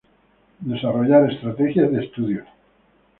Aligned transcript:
Desarrollar 0.61 1.29
estrategias 1.31 1.91
de 1.91 2.03
estudio. 2.05 2.43